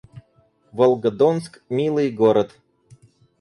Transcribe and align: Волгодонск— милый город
Волгодонск— 0.77 1.51
милый 1.77 2.09
город 2.21 2.49